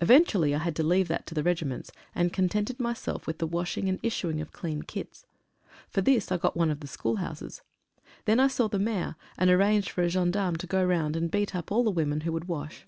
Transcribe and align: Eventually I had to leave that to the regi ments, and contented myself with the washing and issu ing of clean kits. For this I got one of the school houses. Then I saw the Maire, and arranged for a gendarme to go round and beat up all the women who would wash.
Eventually 0.00 0.56
I 0.56 0.58
had 0.58 0.74
to 0.74 0.82
leave 0.82 1.06
that 1.06 1.24
to 1.26 1.36
the 1.36 1.44
regi 1.44 1.64
ments, 1.64 1.92
and 2.12 2.32
contented 2.32 2.80
myself 2.80 3.28
with 3.28 3.38
the 3.38 3.46
washing 3.46 3.88
and 3.88 4.02
issu 4.02 4.28
ing 4.28 4.40
of 4.40 4.50
clean 4.50 4.82
kits. 4.82 5.24
For 5.88 6.00
this 6.00 6.32
I 6.32 6.36
got 6.36 6.56
one 6.56 6.72
of 6.72 6.80
the 6.80 6.88
school 6.88 7.14
houses. 7.22 7.62
Then 8.24 8.40
I 8.40 8.48
saw 8.48 8.66
the 8.66 8.80
Maire, 8.80 9.14
and 9.38 9.48
arranged 9.50 9.90
for 9.90 10.02
a 10.02 10.08
gendarme 10.08 10.56
to 10.56 10.66
go 10.66 10.84
round 10.84 11.14
and 11.14 11.30
beat 11.30 11.54
up 11.54 11.70
all 11.70 11.84
the 11.84 11.92
women 11.92 12.22
who 12.22 12.32
would 12.32 12.48
wash. 12.48 12.86